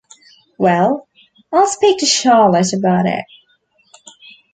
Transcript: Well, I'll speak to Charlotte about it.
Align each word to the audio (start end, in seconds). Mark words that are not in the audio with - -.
Well, 0.57 1.07
I'll 1.53 1.67
speak 1.67 1.99
to 1.99 2.07
Charlotte 2.07 2.73
about 2.73 3.05
it. 3.05 3.23